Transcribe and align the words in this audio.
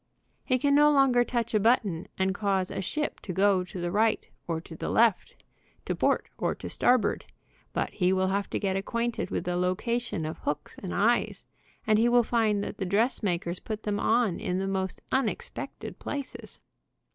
He 0.43 0.57
can 0.57 0.73
no 0.73 0.89
longer 0.89 1.23
touch 1.23 1.53
a 1.53 1.59
button 1.59 2.07
and 2.17 2.33
cause 2.33 2.71
a 2.71 2.81
ship 2.81 3.19
to 3.19 3.31
go 3.31 3.63
to 3.63 3.79
the 3.79 3.91
right 3.91 4.27
or 4.47 4.59
to 4.59 4.75
the 4.75 4.89
left, 4.89 5.43
to 5.85 5.95
port 5.95 6.27
or 6.39 6.55
to 6.55 6.71
starboard, 6.71 7.25
but 7.71 7.91
he 7.91 8.11
will 8.11 8.29
have 8.29 8.49
to 8.49 8.59
get 8.59 8.75
acquainted 8.75 9.29
with 9.29 9.43
the 9.43 9.55
location 9.57 10.25
of 10.25 10.39
hooks 10.39 10.75
and 10.79 10.91
eyes, 10.91 11.45
and 11.85 11.99
he 11.99 12.09
will 12.09 12.23
find 12.23 12.63
that 12.63 12.77
the 12.77 12.83
dressmakers 12.87 13.59
put 13.59 13.83
them 13.83 13.99
on 13.99 14.39
in 14.39 14.57
the 14.57 14.65
most 14.65 15.03
unexpected 15.11 15.99
places. 15.99 16.59